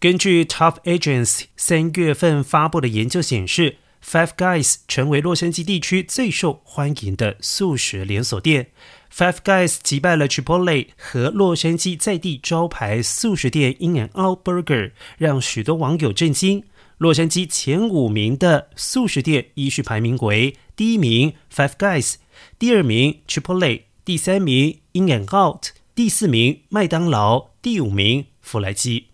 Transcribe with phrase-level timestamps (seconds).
[0.00, 8.68] 根据 Top Agents 三月份发布的研究显示，Five Guys 成为洛杉矶地区最受欢迎的素食连锁店。
[9.12, 16.62] Five Guys 击败了 Chipotle 和洛杉矶在地招牌素食店 In and Out Burger，让许多网友震惊。
[16.98, 22.14] 洛杉矶前五名的素食店依序排名为：第一名 Five Guys，
[22.56, 29.06] 第二名 Chipotle，第三名 In and Out，第四名麦当劳，第五名弗莱基。